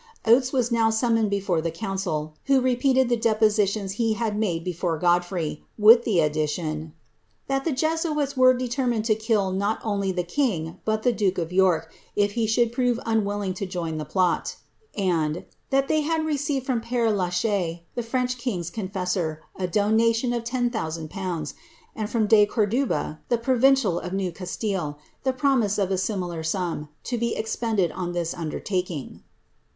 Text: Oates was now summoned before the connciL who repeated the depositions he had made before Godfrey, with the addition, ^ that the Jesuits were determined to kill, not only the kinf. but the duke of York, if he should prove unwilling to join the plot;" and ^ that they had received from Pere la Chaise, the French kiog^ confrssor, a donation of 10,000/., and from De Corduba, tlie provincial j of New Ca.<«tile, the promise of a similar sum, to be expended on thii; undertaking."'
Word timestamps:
Oates 0.25 0.51
was 0.51 0.71
now 0.71 0.89
summoned 0.89 1.29
before 1.29 1.61
the 1.61 1.69
connciL 1.69 2.33
who 2.45 2.59
repeated 2.59 3.07
the 3.07 3.15
depositions 3.15 3.91
he 3.91 4.13
had 4.13 4.35
made 4.35 4.63
before 4.63 4.97
Godfrey, 4.97 5.63
with 5.77 6.05
the 6.05 6.19
addition, 6.21 6.77
^ 7.45 7.47
that 7.47 7.65
the 7.65 7.71
Jesuits 7.71 8.35
were 8.35 8.55
determined 8.55 9.05
to 9.05 9.13
kill, 9.13 9.51
not 9.51 9.79
only 9.83 10.11
the 10.11 10.23
kinf. 10.23 10.79
but 10.85 11.03
the 11.03 11.11
duke 11.13 11.37
of 11.37 11.53
York, 11.53 11.93
if 12.15 12.31
he 12.31 12.47
should 12.47 12.71
prove 12.73 12.99
unwilling 13.05 13.53
to 13.53 13.67
join 13.67 13.99
the 13.99 14.03
plot;" 14.03 14.55
and 14.97 15.35
^ 15.35 15.45
that 15.69 15.87
they 15.87 16.01
had 16.01 16.25
received 16.25 16.65
from 16.65 16.81
Pere 16.81 17.11
la 17.11 17.29
Chaise, 17.29 17.81
the 17.93 18.01
French 18.01 18.39
kiog^ 18.39 18.71
confrssor, 18.71 19.37
a 19.55 19.67
donation 19.67 20.33
of 20.33 20.43
10,000/., 20.43 21.53
and 21.95 22.09
from 22.09 22.25
De 22.25 22.47
Corduba, 22.47 23.19
tlie 23.29 23.43
provincial 23.43 23.99
j 24.01 24.07
of 24.07 24.13
New 24.13 24.31
Ca.<«tile, 24.31 24.97
the 25.21 25.31
promise 25.33 25.77
of 25.77 25.91
a 25.91 25.97
similar 25.99 26.41
sum, 26.41 26.89
to 27.03 27.19
be 27.19 27.35
expended 27.35 27.91
on 27.91 28.15
thii; 28.15 28.35
undertaking."' 28.35 29.21